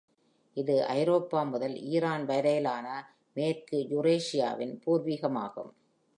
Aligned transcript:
இது 0.57 0.85
ஐரோப்பா 0.85 1.43
முதல் 1.43 1.75
ஈரான் 1.89 2.25
வரையிலான, 2.25 2.87
மேற்கு 3.35 3.77
யூரேசியாவின் 3.91 4.75
பூர்வீகமாகும். 4.85 5.71